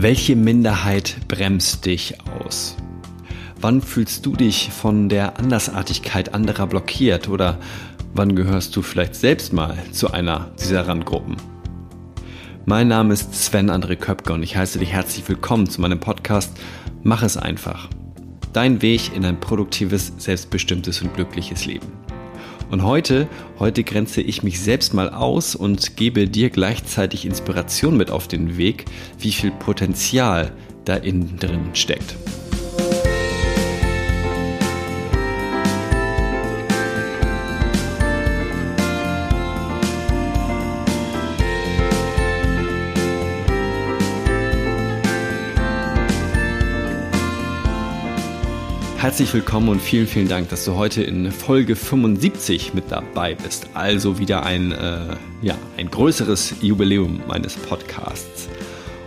[0.00, 2.76] Welche Minderheit bremst dich aus?
[3.60, 7.58] Wann fühlst du dich von der Andersartigkeit anderer blockiert oder
[8.14, 11.36] wann gehörst du vielleicht selbst mal zu einer dieser Randgruppen?
[12.64, 16.56] Mein Name ist Sven André Köpke und ich heiße dich herzlich willkommen zu meinem Podcast
[17.02, 17.88] Mach es einfach.
[18.52, 21.88] Dein Weg in ein produktives, selbstbestimmtes und glückliches Leben.
[22.70, 23.28] Und heute,
[23.58, 28.58] heute grenze ich mich selbst mal aus und gebe dir gleichzeitig Inspiration mit auf den
[28.58, 28.84] Weg,
[29.18, 30.52] wie viel Potenzial
[30.84, 32.16] da innen drin steckt.
[49.08, 53.66] Herzlich willkommen und vielen, vielen Dank, dass du heute in Folge 75 mit dabei bist.
[53.72, 58.50] Also wieder ein, äh, ja, ein größeres Jubiläum meines Podcasts.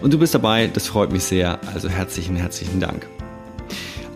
[0.02, 1.60] Und du bist dabei, das freut mich sehr.
[1.72, 3.06] Also herzlichen, herzlichen Dank.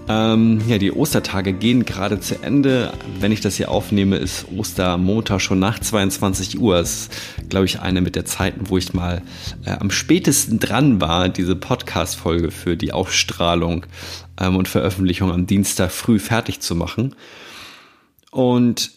[0.08, 2.94] Ähm, ja, die Ostertage gehen gerade zu Ende.
[3.20, 6.78] Wenn ich das hier aufnehme, ist Ostermontag schon nach 22 Uhr.
[6.78, 9.24] Das ist, glaube ich, eine mit der Zeiten, wo ich mal
[9.66, 13.88] äh, am spätesten dran war, diese Podcast-Folge für die Ausstrahlung
[14.40, 17.16] ähm, und Veröffentlichung am Dienstag früh fertig zu machen.
[18.30, 18.92] Und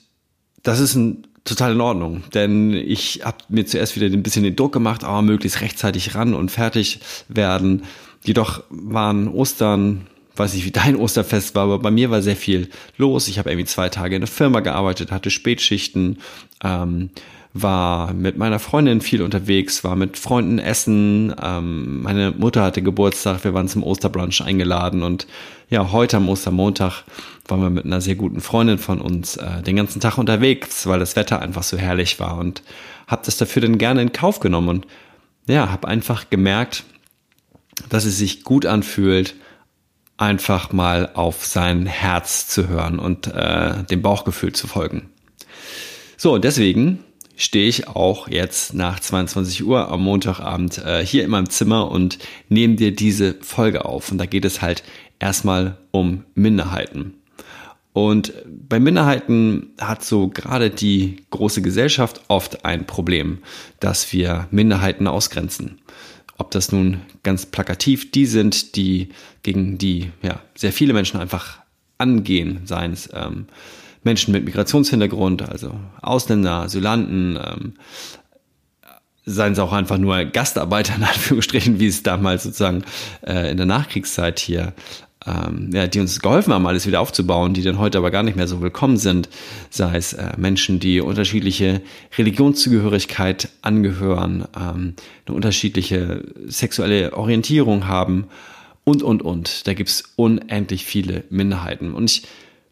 [0.62, 4.56] das ist ein total in Ordnung, denn ich habe mir zuerst wieder ein bisschen den
[4.56, 7.84] Druck gemacht, aber möglichst rechtzeitig ran und fertig werden.
[8.22, 10.06] Jedoch waren Ostern
[10.38, 13.28] weiß nicht, wie dein Osterfest war, aber bei mir war sehr viel los.
[13.28, 16.18] Ich habe irgendwie zwei Tage in der Firma gearbeitet, hatte Spätschichten,
[16.62, 17.10] ähm,
[17.54, 21.34] war mit meiner Freundin viel unterwegs, war mit Freunden essen.
[21.42, 25.26] Ähm, meine Mutter hatte Geburtstag, wir waren zum Osterbrunch eingeladen und
[25.70, 27.04] ja, heute am Ostermontag
[27.46, 30.98] waren wir mit einer sehr guten Freundin von uns äh, den ganzen Tag unterwegs, weil
[30.98, 32.62] das Wetter einfach so herrlich war und
[33.06, 34.86] habe das dafür dann gerne in Kauf genommen und
[35.46, 36.84] ja, habe einfach gemerkt,
[37.88, 39.34] dass es sich gut anfühlt,
[40.18, 45.08] einfach mal auf sein Herz zu hören und äh, dem Bauchgefühl zu folgen.
[46.16, 47.04] So, deswegen
[47.36, 52.18] stehe ich auch jetzt nach 22 Uhr am Montagabend äh, hier in meinem Zimmer und
[52.48, 54.10] nehme dir diese Folge auf.
[54.10, 54.82] Und da geht es halt
[55.20, 57.14] erstmal um Minderheiten.
[57.92, 63.38] Und bei Minderheiten hat so gerade die große Gesellschaft oft ein Problem,
[63.80, 65.78] dass wir Minderheiten ausgrenzen.
[66.38, 69.08] Ob das nun ganz plakativ die sind, die
[69.42, 71.58] gegen die ja, sehr viele Menschen einfach
[71.98, 73.46] angehen, seien es ähm,
[74.04, 77.74] Menschen mit Migrationshintergrund, also Ausländer, Asylanten, ähm,
[79.26, 82.84] seien es auch einfach nur Gastarbeiter in Anführungsstrichen, wie es damals sozusagen
[83.26, 84.72] äh, in der Nachkriegszeit hier
[85.28, 88.36] ähm, ja, die uns geholfen haben, alles wieder aufzubauen, die dann heute aber gar nicht
[88.36, 89.28] mehr so willkommen sind,
[89.70, 91.82] sei es äh, Menschen, die unterschiedliche
[92.16, 94.94] Religionszugehörigkeit angehören, ähm,
[95.26, 98.26] eine unterschiedliche sexuelle Orientierung haben
[98.84, 99.66] und, und, und.
[99.66, 101.92] Da gibt's unendlich viele Minderheiten.
[101.92, 102.22] Und ich,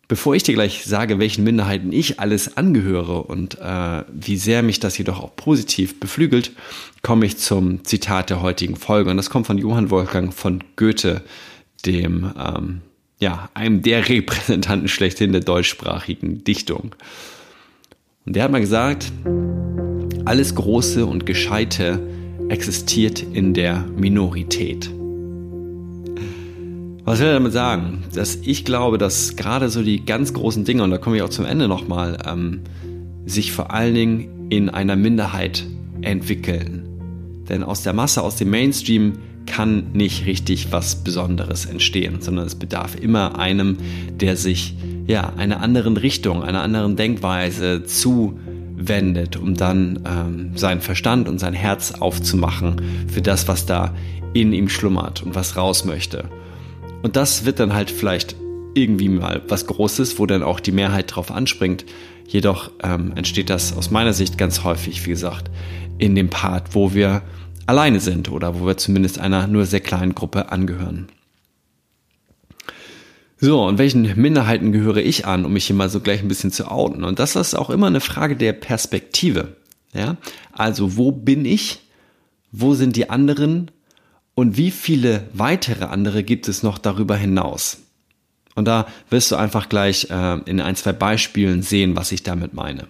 [0.09, 4.81] bevor ich dir gleich sage, welchen Minderheiten ich alles angehöre und äh, wie sehr mich
[4.81, 6.53] das jedoch auch positiv beflügelt,
[7.03, 9.11] komme ich zum Zitat der heutigen Folge.
[9.11, 11.23] Und das kommt von Johann Wolfgang von Goethe
[11.85, 12.81] dem, ähm,
[13.19, 16.95] ja, einem der Repräsentanten schlechthin der deutschsprachigen Dichtung.
[18.25, 19.13] Und der hat mal gesagt,
[20.25, 22.01] alles Große und Gescheite
[22.49, 24.91] existiert in der Minorität.
[27.05, 28.03] Was will er damit sagen?
[28.15, 31.29] Dass ich glaube, dass gerade so die ganz großen Dinge, und da komme ich auch
[31.29, 32.63] zum Ende nochmal, ähm,
[33.27, 35.65] sich vor allen Dingen in einer Minderheit
[36.03, 36.89] entwickeln.
[37.49, 42.55] Denn aus der Masse, aus dem Mainstream kann nicht richtig was Besonderes entstehen, sondern es
[42.55, 43.79] bedarf immer einem,
[44.11, 44.75] der sich
[45.07, 51.55] ja einer anderen Richtung, einer anderen Denkweise zuwendet, um dann ähm, seinen Verstand und sein
[51.55, 53.95] Herz aufzumachen für das, was da
[54.35, 56.29] in ihm schlummert und was raus möchte.
[57.03, 58.37] Und das wird dann halt vielleicht
[58.75, 61.87] irgendwie mal was Großes, wo dann auch die Mehrheit drauf anspringt.
[62.29, 65.51] Jedoch ähm, entsteht das aus meiner Sicht ganz häufig, wie gesagt,
[65.99, 67.23] in dem Part, wo wir
[67.67, 71.09] alleine sind oder wo wir zumindest einer nur sehr kleinen Gruppe angehören.
[73.39, 76.51] So, und welchen Minderheiten gehöre ich an, um mich hier mal so gleich ein bisschen
[76.51, 77.05] zu outen?
[77.05, 79.57] Und das ist auch immer eine Frage der Perspektive.
[79.93, 80.17] Ja,
[80.53, 81.81] also wo bin ich?
[82.51, 83.71] Wo sind die anderen?
[84.35, 87.79] Und wie viele weitere andere gibt es noch darüber hinaus?
[88.55, 92.55] Und da wirst du einfach gleich äh, in ein, zwei Beispielen sehen, was ich damit
[92.55, 92.89] meine.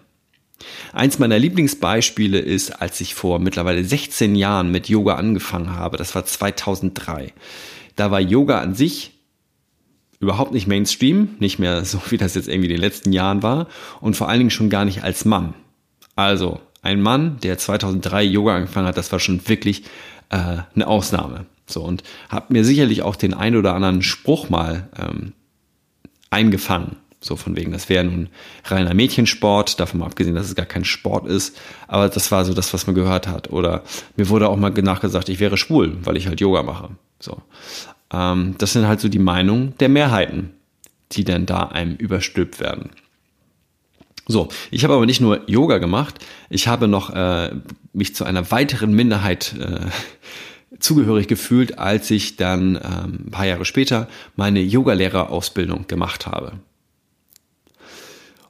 [0.92, 6.14] Eins meiner Lieblingsbeispiele ist, als ich vor mittlerweile 16 Jahren mit Yoga angefangen habe, das
[6.14, 7.32] war 2003.
[7.94, 9.12] Da war Yoga an sich
[10.18, 13.68] überhaupt nicht Mainstream, nicht mehr so wie das jetzt irgendwie in den letzten Jahren war
[14.00, 15.54] und vor allen Dingen schon gar nicht als Mann.
[16.14, 19.82] Also ein Mann, der 2003 Yoga angefangen hat, das war schon wirklich
[20.30, 21.46] äh, eine Ausnahme.
[21.66, 25.32] So und habe mir sicherlich auch den ein oder anderen Spruch mal ähm,
[26.30, 26.96] eingefangen.
[27.26, 28.28] So von wegen, das wäre nun
[28.64, 31.58] reiner Mädchensport, davon mal abgesehen, dass es gar kein Sport ist.
[31.88, 33.50] Aber das war so das, was man gehört hat.
[33.50, 33.82] Oder
[34.16, 36.90] mir wurde auch mal nachgesagt, ich wäre schwul, weil ich halt Yoga mache.
[37.18, 37.42] So.
[38.12, 40.52] Ähm, das sind halt so die Meinungen der Mehrheiten,
[41.12, 42.90] die dann da einem überstülpt werden.
[44.28, 47.50] So, ich habe aber nicht nur Yoga gemacht, ich habe noch äh,
[47.92, 49.86] mich zu einer weiteren Minderheit äh,
[50.80, 56.54] zugehörig gefühlt, als ich dann ähm, ein paar Jahre später meine Yogalehrerausbildung gemacht habe.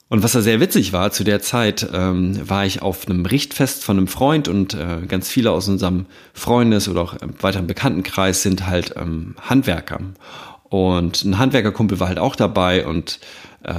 [0.08, 3.82] Und was da sehr witzig war, zu der Zeit ähm, war ich auf einem Richtfest
[3.82, 8.42] von einem Freund und äh, ganz viele aus unserem Freundes- oder auch äh, weiteren Bekanntenkreis
[8.42, 9.98] sind halt ähm, Handwerker.
[10.68, 13.18] Und ein Handwerkerkumpel war halt auch dabei und
[13.64, 13.74] äh,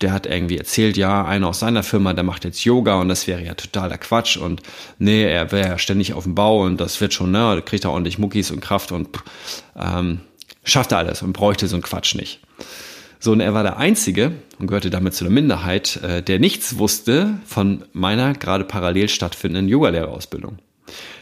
[0.00, 3.26] der hat irgendwie erzählt, ja, einer aus seiner Firma, der macht jetzt Yoga und das
[3.26, 4.62] wäre ja totaler Quatsch und
[4.98, 7.90] nee, er wäre ja ständig auf dem Bau und das wird schon, ne, kriegt er
[7.90, 9.08] ordentlich Muckis und Kraft und
[9.76, 10.20] ähm,
[10.64, 12.40] schafft er alles und bräuchte so einen Quatsch nicht.
[13.22, 16.78] So, und er war der Einzige und gehörte damit zu der Minderheit, äh, der nichts
[16.78, 20.58] wusste von meiner gerade parallel stattfindenden Yogalehrerausbildung.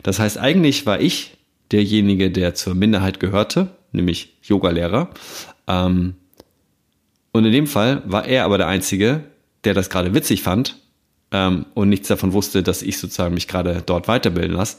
[0.05, 1.37] Das heißt, eigentlich war ich
[1.73, 5.11] derjenige, der zur Minderheit gehörte, nämlich Yogalehrer.
[5.67, 6.15] Ähm,
[7.33, 9.25] und in dem Fall war er aber der Einzige,
[9.65, 10.77] der das gerade witzig fand
[11.33, 14.77] ähm, und nichts davon wusste, dass ich sozusagen mich gerade dort weiterbilden lasse.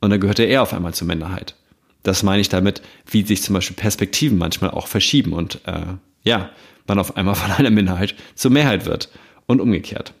[0.00, 1.56] Und dann gehörte er auf einmal zur Minderheit.
[2.02, 5.82] Das meine ich damit, wie sich zum Beispiel Perspektiven manchmal auch verschieben und äh,
[6.22, 6.50] ja,
[6.86, 9.10] man auf einmal von einer Minderheit zur Mehrheit wird
[9.46, 10.14] und umgekehrt.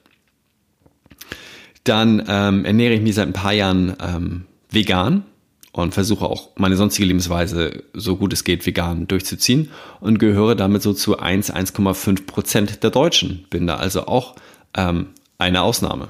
[1.84, 5.24] Dann ähm, ernähre ich mich seit ein paar Jahren ähm, vegan
[5.72, 10.82] und versuche auch meine sonstige Lebensweise so gut es geht vegan durchzuziehen und gehöre damit
[10.82, 13.46] so zu 1, 1,5 Prozent der Deutschen.
[13.50, 14.34] Bin da also auch
[14.76, 16.08] ähm, eine Ausnahme.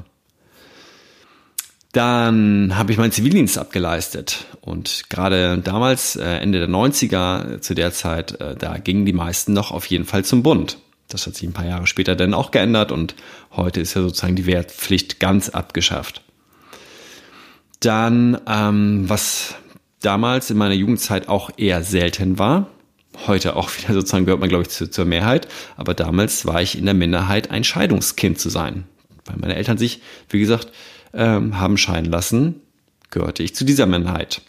[1.93, 7.93] Dann habe ich meinen Zivildienst abgeleistet und gerade damals, äh, Ende der 90er, zu der
[7.93, 10.79] Zeit, äh, da gingen die meisten noch auf jeden Fall zum Bund.
[11.09, 13.17] Das hat sich ein paar Jahre später dann auch geändert und
[13.51, 16.23] heute ist ja sozusagen die Wehrpflicht ganz abgeschafft.
[17.81, 19.57] Dann, ähm, was
[20.01, 22.69] damals in meiner Jugendzeit auch eher selten war,
[23.27, 26.79] heute auch wieder sozusagen gehört man, glaube ich, zu, zur Mehrheit, aber damals war ich
[26.79, 28.85] in der Minderheit, ein Scheidungskind zu sein,
[29.25, 30.71] weil meine Eltern sich, wie gesagt,
[31.13, 32.61] ähm, haben scheinen lassen,
[33.11, 34.43] gehörte ich zu dieser Minderheit.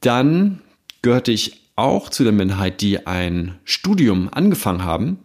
[0.00, 0.60] Dann
[1.02, 5.18] gehörte ich auch zu der Minderheit, die ein Studium angefangen haben,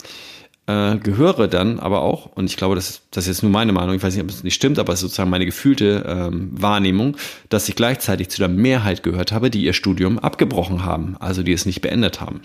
[0.67, 3.95] äh, gehöre dann aber auch, und ich glaube, das, das ist jetzt nur meine Meinung,
[3.95, 7.17] ich weiß nicht, ob es nicht stimmt, aber es ist sozusagen meine gefühlte ähm, Wahrnehmung,
[7.49, 11.53] dass ich gleichzeitig zu der Mehrheit gehört habe, die ihr Studium abgebrochen haben, also die
[11.53, 12.41] es nicht beendet haben.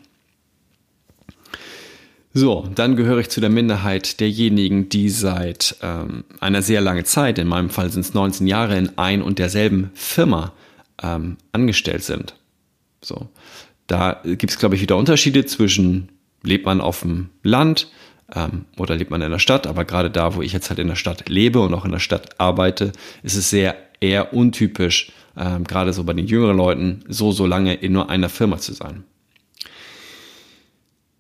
[2.39, 7.39] So, dann gehöre ich zu der Minderheit derjenigen, die seit ähm, einer sehr langen Zeit,
[7.39, 10.53] in meinem Fall sind es 19 Jahre, in ein und derselben Firma
[11.03, 12.35] ähm, angestellt sind.
[13.01, 13.31] So,
[13.87, 16.11] da gibt es, glaube ich, wieder Unterschiede zwischen
[16.43, 17.89] lebt man auf dem Land
[18.35, 20.89] ähm, oder lebt man in der Stadt, aber gerade da, wo ich jetzt halt in
[20.89, 22.93] der Stadt lebe und auch in der Stadt arbeite,
[23.23, 27.73] ist es sehr eher untypisch, ähm, gerade so bei den jüngeren Leuten, so so lange
[27.73, 29.05] in nur einer Firma zu sein.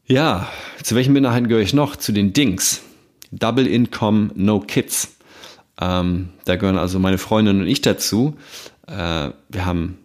[0.08, 0.48] Ja,
[0.84, 1.96] zu welchen Minderheiten gehöre ich noch?
[1.96, 2.82] Zu den Dings.
[3.32, 5.16] Double Income, No Kids.
[5.80, 8.36] Ähm, da gehören also meine Freundin und ich dazu.
[8.86, 9.98] Äh, wir haben,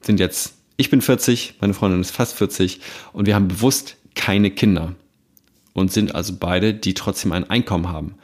[0.00, 2.80] sind jetzt, ich bin 40, meine Freundin ist fast 40
[3.12, 4.94] und wir haben bewusst keine Kinder
[5.74, 8.14] und sind also beide, die trotzdem ein Einkommen haben.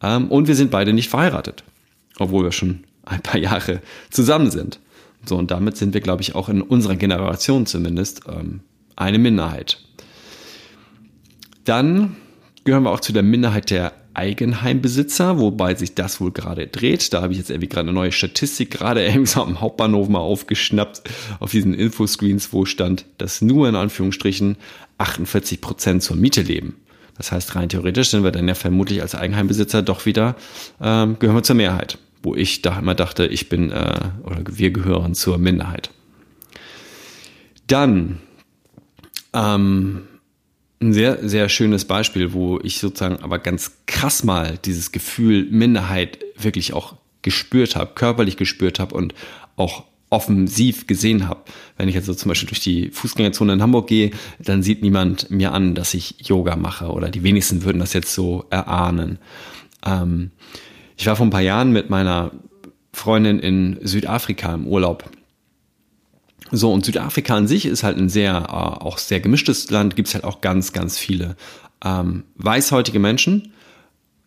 [0.00, 1.64] Ähm, und wir sind beide nicht verheiratet,
[2.20, 4.78] obwohl wir schon ein paar Jahre zusammen sind.
[5.26, 8.60] So, und damit sind wir, glaube ich, auch in unserer Generation zumindest ähm,
[8.94, 9.87] eine Minderheit.
[11.68, 12.16] Dann
[12.64, 17.12] gehören wir auch zu der Minderheit der Eigenheimbesitzer, wobei sich das wohl gerade dreht.
[17.12, 20.20] Da habe ich jetzt irgendwie gerade eine neue Statistik gerade irgendwie so am Hauptbahnhof mal
[20.20, 21.02] aufgeschnappt
[21.40, 24.56] auf diesen Infoscreens, wo stand, dass nur in Anführungsstrichen
[24.96, 26.76] 48 Prozent zur Miete leben.
[27.18, 30.36] Das heißt, rein theoretisch sind wir dann ja vermutlich als Eigenheimbesitzer doch wieder,
[30.80, 31.98] ähm, gehören wir zur Mehrheit.
[32.22, 35.90] Wo ich da immer dachte, ich bin, äh, oder wir gehören zur Minderheit.
[37.66, 38.20] Dann,
[39.34, 40.08] ähm,
[40.80, 46.18] ein sehr, sehr schönes Beispiel, wo ich sozusagen aber ganz krass mal dieses Gefühl Minderheit
[46.36, 49.14] wirklich auch gespürt habe, körperlich gespürt habe und
[49.56, 51.40] auch offensiv gesehen habe.
[51.76, 55.30] Wenn ich jetzt so zum Beispiel durch die Fußgängerzone in Hamburg gehe, dann sieht niemand
[55.30, 59.18] mir an, dass ich Yoga mache oder die wenigsten würden das jetzt so erahnen.
[59.84, 60.30] Ähm,
[60.96, 62.30] ich war vor ein paar Jahren mit meiner
[62.92, 65.10] Freundin in Südafrika im Urlaub
[66.50, 70.08] so, und Südafrika an sich ist halt ein sehr, äh, auch sehr gemischtes Land, gibt
[70.08, 71.36] es halt auch ganz, ganz viele
[71.84, 73.52] ähm, weißhäutige Menschen,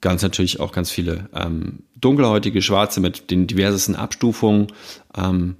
[0.01, 4.67] ganz natürlich auch ganz viele ähm, dunkelhäutige, schwarze mit den diversesten Abstufungen.
[5.15, 5.55] Ähm,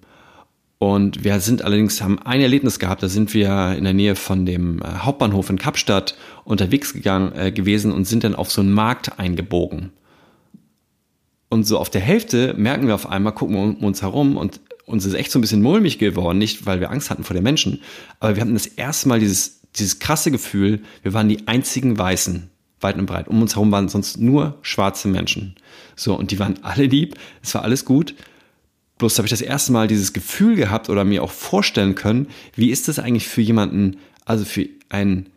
[0.80, 4.48] Und wir sind allerdings, haben ein Erlebnis gehabt, da sind wir in der Nähe von
[4.48, 8.74] dem äh, Hauptbahnhof in Kapstadt unterwegs gegangen, äh, gewesen und sind dann auf so einen
[8.74, 9.92] Markt eingebogen.
[11.50, 14.60] Und so auf der Hälfte merken wir auf einmal, gucken wir um uns herum und
[14.92, 17.44] uns ist echt so ein bisschen mulmig geworden, nicht weil wir Angst hatten vor den
[17.44, 17.82] Menschen,
[18.20, 22.50] aber wir hatten das erste Mal dieses, dieses krasse Gefühl, wir waren die einzigen Weißen,
[22.82, 23.28] weit und breit.
[23.28, 25.56] Um uns herum waren sonst nur schwarze Menschen.
[25.96, 28.16] So, und die waren alle lieb, es war alles gut.
[28.98, 32.70] Bloß habe ich das erste Mal dieses Gefühl gehabt oder mir auch vorstellen können, wie
[32.70, 35.30] ist das eigentlich für jemanden, also für einen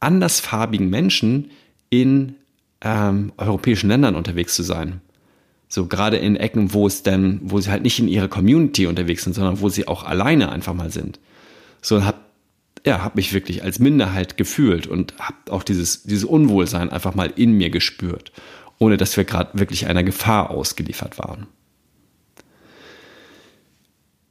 [0.00, 1.50] andersfarbigen Menschen
[1.88, 2.34] in
[2.82, 5.00] ähm, europäischen Ländern unterwegs zu sein.
[5.74, 9.24] So gerade in Ecken, wo es denn, wo sie halt nicht in ihrer Community unterwegs
[9.24, 11.18] sind, sondern wo sie auch alleine einfach mal sind.
[11.82, 12.30] So hab,
[12.86, 17.32] ja, hab mich wirklich als Minderheit gefühlt und hab auch dieses, dieses Unwohlsein einfach mal
[17.34, 18.30] in mir gespürt,
[18.78, 21.48] ohne dass wir gerade wirklich einer Gefahr ausgeliefert waren.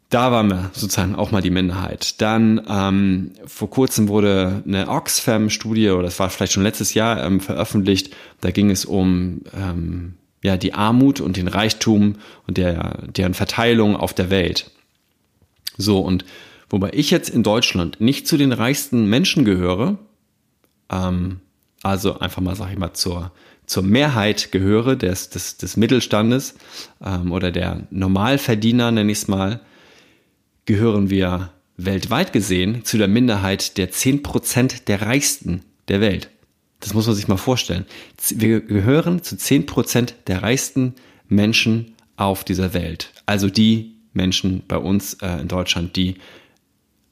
[0.08, 2.22] Da waren wir sozusagen auch mal die Minderheit.
[2.22, 7.42] Dann ähm, vor kurzem wurde eine Oxfam-Studie, oder das war vielleicht schon letztes Jahr ähm,
[7.42, 8.16] veröffentlicht.
[8.40, 13.96] Da ging es um ähm, ja, die Armut und den Reichtum und der, deren Verteilung
[13.96, 14.70] auf der Welt.
[15.78, 16.26] So, und
[16.70, 19.98] wobei ich jetzt in Deutschland nicht zu den reichsten Menschen gehöre,
[20.92, 21.40] ähm,
[21.82, 23.32] also einfach mal, sag ich mal, zur,
[23.66, 26.56] zur Mehrheit gehöre des, des, des Mittelstandes
[27.04, 29.62] ähm, oder der Normalverdiener, nenne ich es mal,
[30.66, 36.30] gehören wir weltweit gesehen zu der Minderheit der 10% der Reichsten der Welt.
[36.84, 37.86] Das muss man sich mal vorstellen.
[38.30, 40.96] Wir gehören zu 10% der reichsten
[41.30, 43.14] Menschen auf dieser Welt.
[43.26, 46.16] Also die Menschen bei uns äh, in Deutschland, die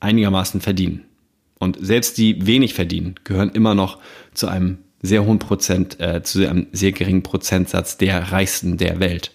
[0.01, 1.05] einigermaßen verdienen.
[1.57, 3.99] Und selbst die wenig verdienen, gehören immer noch
[4.33, 9.31] zu einem sehr hohen Prozent, äh, zu einem sehr geringen Prozentsatz der Reichsten der Welt.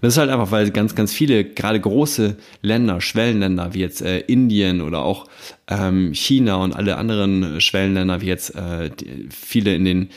[0.00, 4.20] Das ist halt einfach, weil ganz, ganz viele, gerade große Länder, Schwellenländer wie jetzt äh,
[4.20, 5.26] Indien oder auch
[5.68, 8.90] ähm, China und alle anderen Schwellenländer wie jetzt äh,
[9.30, 10.08] viele in den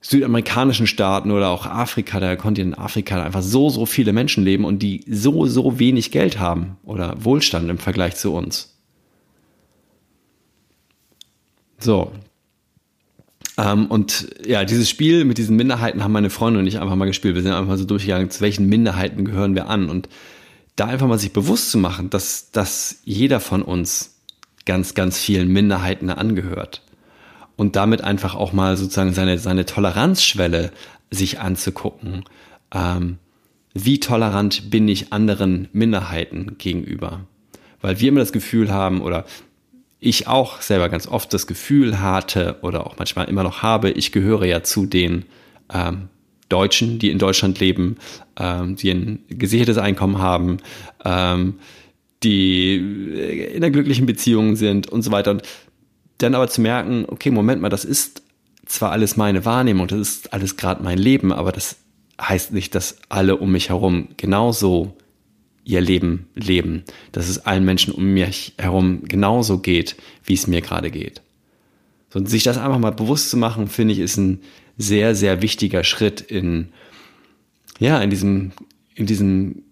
[0.00, 4.80] südamerikanischen Staaten oder auch Afrika, der Kontinent Afrika, einfach so, so viele Menschen leben und
[4.80, 8.78] die so, so wenig Geld haben oder Wohlstand im Vergleich zu uns.
[11.78, 12.12] So,
[13.58, 17.06] ähm, und ja, dieses Spiel mit diesen Minderheiten haben meine Freunde und ich einfach mal
[17.06, 17.34] gespielt.
[17.34, 19.90] Wir sind einfach mal so durchgegangen, zu welchen Minderheiten gehören wir an.
[19.90, 20.08] Und
[20.76, 24.16] da einfach mal sich bewusst zu machen, dass, dass jeder von uns
[24.64, 26.82] ganz, ganz vielen Minderheiten angehört.
[27.56, 30.70] Und damit einfach auch mal sozusagen seine, seine Toleranzschwelle
[31.10, 32.24] sich anzugucken.
[32.72, 33.18] Ähm,
[33.74, 37.22] wie tolerant bin ich anderen Minderheiten gegenüber?
[37.80, 39.24] Weil wir immer das Gefühl haben, oder
[40.00, 44.12] ich auch selber ganz oft das Gefühl hatte oder auch manchmal immer noch habe, ich
[44.12, 45.24] gehöre ja zu den
[45.72, 46.08] ähm,
[46.48, 47.96] Deutschen, die in Deutschland leben,
[48.38, 50.58] ähm, die ein gesichertes Einkommen haben,
[51.04, 51.54] ähm,
[52.22, 55.32] die in einer glücklichen Beziehung sind und so weiter.
[55.32, 55.42] Und
[56.18, 58.22] dann aber zu merken, okay, Moment mal, das ist
[58.66, 61.76] zwar alles meine Wahrnehmung, das ist alles gerade mein Leben, aber das
[62.20, 64.96] heißt nicht, dass alle um mich herum genauso
[65.68, 66.82] ihr Leben leben,
[67.12, 71.20] dass es allen Menschen um mich herum genauso geht, wie es mir gerade geht.
[72.14, 74.40] Und sich das einfach mal bewusst zu machen, finde ich, ist ein
[74.78, 76.70] sehr, sehr wichtiger Schritt in,
[77.78, 78.52] ja, in diesem,
[78.94, 79.62] in diesem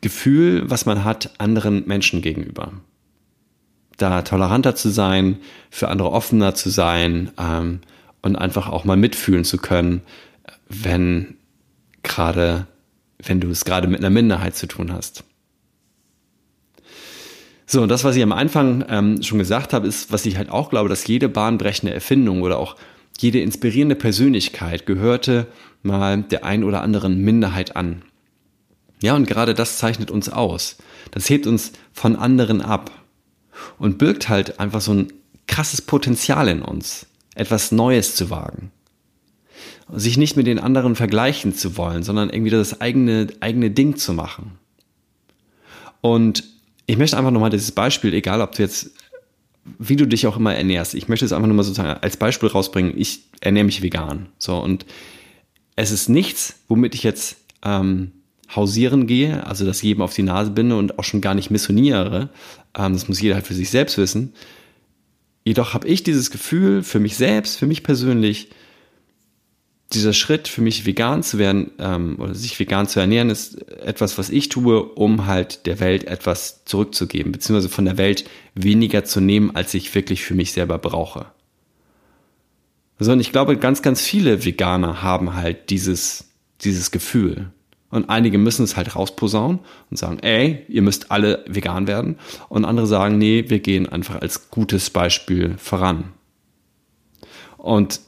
[0.00, 2.72] Gefühl, was man hat, anderen Menschen gegenüber.
[3.96, 5.38] Da toleranter zu sein,
[5.70, 7.82] für andere offener zu sein ähm,
[8.20, 10.02] und einfach auch mal mitfühlen zu können,
[10.68, 11.36] wenn
[12.02, 12.66] gerade
[13.18, 15.24] wenn du es gerade mit einer Minderheit zu tun hast.
[17.66, 20.50] So, und das, was ich am Anfang ähm, schon gesagt habe, ist, was ich halt
[20.50, 22.76] auch glaube, dass jede bahnbrechende Erfindung oder auch
[23.18, 25.46] jede inspirierende Persönlichkeit gehörte
[25.82, 28.02] mal der ein oder anderen Minderheit an.
[29.02, 30.76] Ja, und gerade das zeichnet uns aus.
[31.10, 32.90] Das hebt uns von anderen ab
[33.78, 35.12] und birgt halt einfach so ein
[35.46, 38.72] krasses Potenzial in uns, etwas Neues zu wagen
[39.92, 44.12] sich nicht mit den anderen vergleichen zu wollen, sondern irgendwie das eigene, eigene Ding zu
[44.12, 44.52] machen.
[46.00, 46.44] Und
[46.86, 48.90] ich möchte einfach nochmal dieses Beispiel, egal ob du jetzt,
[49.78, 52.92] wie du dich auch immer ernährst, ich möchte es einfach nochmal sozusagen als Beispiel rausbringen,
[52.96, 54.26] ich ernähre mich vegan.
[54.38, 54.84] So, und
[55.76, 58.12] es ist nichts, womit ich jetzt ähm,
[58.54, 62.28] hausieren gehe, also das jedem auf die Nase binde und auch schon gar nicht missioniere.
[62.76, 64.34] Ähm, das muss jeder halt für sich selbst wissen.
[65.44, 68.50] Jedoch habe ich dieses Gefühl für mich selbst, für mich persönlich,
[69.92, 74.18] dieser Schritt für mich vegan zu werden ähm, oder sich vegan zu ernähren, ist etwas,
[74.18, 78.24] was ich tue, um halt der Welt etwas zurückzugeben, beziehungsweise von der Welt
[78.54, 81.26] weniger zu nehmen, als ich wirklich für mich selber brauche.
[82.98, 86.30] Also und ich glaube, ganz, ganz viele Veganer haben halt dieses,
[86.62, 87.50] dieses Gefühl.
[87.90, 89.60] Und einige müssen es halt rausposaunen
[89.90, 92.16] und sagen, ey, ihr müsst alle vegan werden.
[92.48, 96.12] Und andere sagen, nee, wir gehen einfach als gutes Beispiel voran.
[97.56, 98.00] Und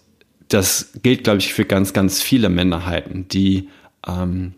[0.48, 3.68] das gilt, glaube ich, für ganz, ganz viele Minderheiten, die,
[4.06, 4.54] ähm,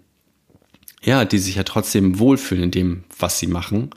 [1.02, 3.90] ja, die sich ja trotzdem wohlfühlen in dem, was sie machen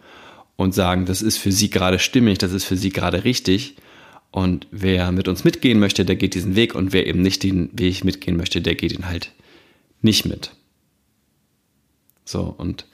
[0.55, 3.75] und sagen, das ist für sie gerade stimmig, das ist für sie gerade richtig.
[4.31, 7.69] Und wer mit uns mitgehen möchte, der geht diesen Weg und wer eben nicht den
[7.77, 9.33] Weg mitgehen möchte, der geht ihn halt
[10.01, 10.51] nicht mit.
[12.23, 12.85] So, und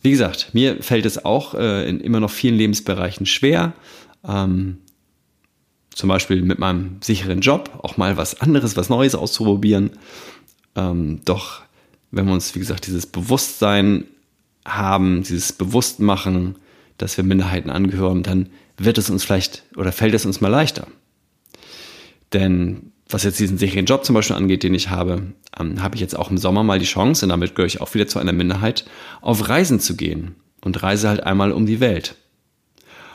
[0.00, 3.74] wie gesagt, mir fällt es auch äh, in immer noch vielen Lebensbereichen schwer,
[4.26, 4.78] ähm,
[5.94, 9.90] zum Beispiel mit meinem sicheren Job auch mal was anderes, was Neues auszuprobieren.
[10.74, 11.62] Ähm, doch
[12.10, 14.04] wenn wir uns, wie gesagt, dieses Bewusstsein
[14.64, 16.56] haben, dieses Bewusstmachen,
[16.98, 20.86] dass wir Minderheiten angehören, dann wird es uns vielleicht oder fällt es uns mal leichter.
[22.32, 26.00] Denn was jetzt diesen sicheren Job zum Beispiel angeht, den ich habe, ähm, habe ich
[26.00, 28.32] jetzt auch im Sommer mal die Chance, und damit gehöre ich auch wieder zu einer
[28.32, 28.84] Minderheit,
[29.20, 32.16] auf Reisen zu gehen und reise halt einmal um die Welt.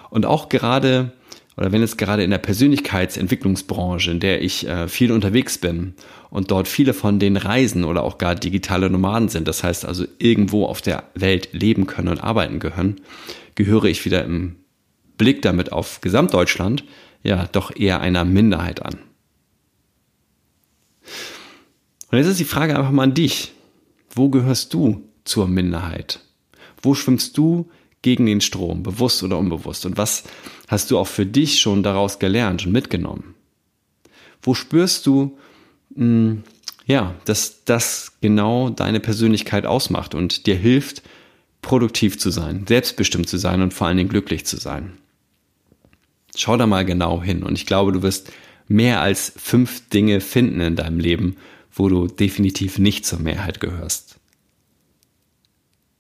[0.10, 1.14] Und auch gerade,
[1.58, 5.96] oder wenn es gerade in der Persönlichkeitsentwicklungsbranche, in der ich äh, viel unterwegs bin
[6.30, 10.06] und dort viele von den Reisen oder auch gar digitale Nomaden sind, das heißt also
[10.20, 13.02] irgendwo auf der Welt leben können und arbeiten können,
[13.56, 14.58] gehöre ich wieder im
[15.18, 16.84] Blick damit auf Gesamtdeutschland
[17.24, 19.00] ja doch eher einer Minderheit an.
[22.12, 23.54] Und jetzt ist die Frage einfach mal an dich.
[24.12, 26.20] Wo gehörst du zur Minderheit?
[26.82, 27.70] Wo schwimmst du
[28.02, 29.86] gegen den Strom, bewusst oder unbewusst?
[29.86, 30.24] Und was
[30.68, 33.36] hast du auch für dich schon daraus gelernt und mitgenommen?
[34.42, 35.38] Wo spürst du,
[35.96, 36.44] mh, hm,
[36.86, 41.04] ja, dass das genau deine Persönlichkeit ausmacht und dir hilft,
[41.62, 44.94] produktiv zu sein, selbstbestimmt zu sein und vor allen Dingen glücklich zu sein?
[46.36, 48.32] Schau da mal genau hin und ich glaube, du wirst
[48.70, 51.36] mehr als fünf Dinge finden in deinem Leben,
[51.74, 54.07] wo du definitiv nicht zur Mehrheit gehörst.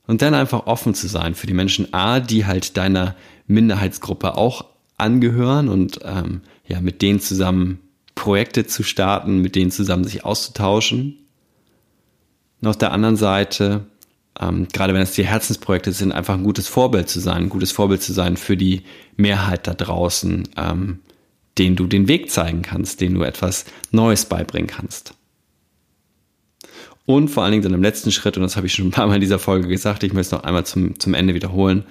[0.07, 3.15] Und dann einfach offen zu sein für die Menschen A, die halt deiner
[3.45, 4.65] Minderheitsgruppe auch
[4.97, 7.79] angehören und ähm, ja, mit denen zusammen
[8.15, 11.17] Projekte zu starten, mit denen zusammen sich auszutauschen.
[12.61, 13.85] Und auf der anderen Seite,
[14.39, 17.71] ähm, gerade wenn es die Herzensprojekte sind, einfach ein gutes Vorbild zu sein, ein gutes
[17.71, 18.83] Vorbild zu sein für die
[19.17, 20.99] Mehrheit da draußen, ähm,
[21.57, 25.16] denen du den Weg zeigen kannst, denen du etwas Neues beibringen kannst.
[27.07, 29.07] Und vor allen Dingen dann im letzten Schritt, und das habe ich schon ein paar
[29.07, 31.85] Mal in dieser Folge gesagt, ich möchte es noch einmal zum, zum Ende wiederholen,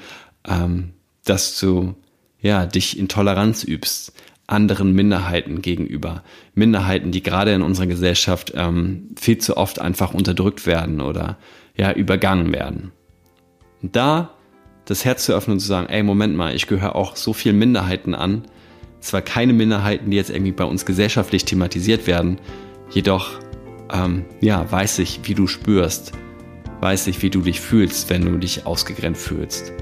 [0.46, 0.90] ähm,
[1.24, 1.94] dass du
[2.38, 4.12] ja, dich in Toleranz übst
[4.46, 6.22] anderen Minderheiten gegenüber.
[6.54, 11.38] Minderheiten, die gerade in unserer Gesellschaft ähm, viel zu oft einfach unterdrückt werden oder
[11.78, 12.92] ja, übergangen werden.
[13.82, 14.34] Und da
[14.84, 17.58] das Herz zu öffnen und zu sagen, ey, Moment mal, ich gehöre auch so vielen
[17.58, 18.44] Minderheiten an.
[19.00, 22.38] Zwar keine Minderheiten, die jetzt irgendwie bei uns gesellschaftlich thematisiert werden,
[22.90, 23.40] jedoch
[23.92, 26.12] ähm, ja, weiß ich, wie du spürst,
[26.80, 29.72] weiß ich, wie du dich fühlst, wenn du dich ausgegrenzt fühlst.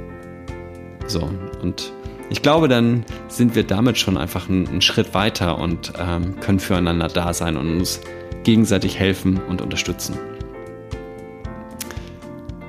[1.07, 1.31] So,
[1.63, 1.93] und
[2.31, 6.59] ich glaube, dann sind wir damit schon einfach einen, einen Schritt weiter und ähm, können
[6.59, 8.01] füreinander da sein und uns
[8.43, 10.17] gegenseitig helfen und unterstützen.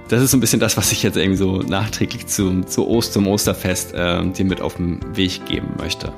[0.07, 3.13] Das ist so ein bisschen das, was ich jetzt irgendwie so nachträglich zum, zu Ost,
[3.13, 6.13] zum Osterfest äh, dir mit auf den Weg geben möchte.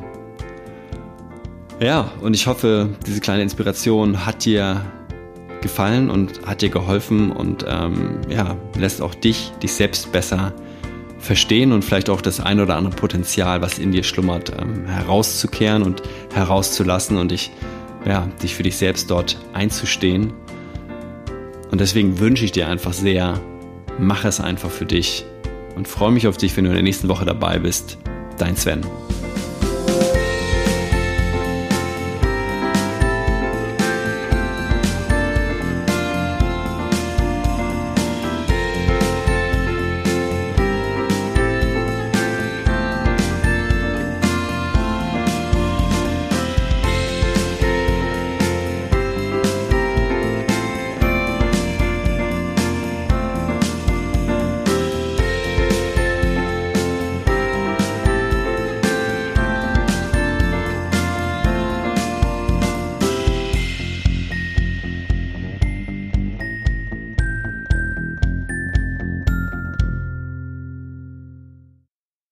[1.80, 4.82] Ja, und ich hoffe, diese kleine Inspiration hat dir
[5.62, 10.54] gefallen und hat dir geholfen und ähm, ja, lässt auch dich, dich selbst besser
[11.20, 15.84] verstehen und vielleicht auch das ein oder andere Potenzial, was in dir schlummert, ähm, herauszukehren
[15.84, 17.52] und herauszulassen und dich,
[18.06, 20.34] ja, dich für dich selbst dort einzustehen.
[21.72, 23.39] Und deswegen wünsche ich dir einfach sehr,
[24.00, 25.26] mach es einfach für dich
[25.76, 27.98] und freue mich auf dich, wenn du in der nächsten Woche dabei bist.
[28.38, 28.82] Dein Sven.